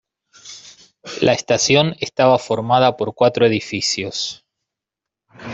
La 1.21 1.33
estación 1.33 1.95
estaba 1.99 2.39
formada 2.39 2.97
por 2.97 3.13
cuatro 3.13 3.45
edificios. 3.45 4.43